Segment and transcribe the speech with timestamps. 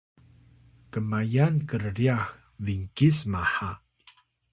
[0.91, 2.23] kmayan krryax
[2.63, 3.71] binkis maha